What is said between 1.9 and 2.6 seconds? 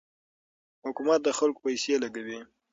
لګوي.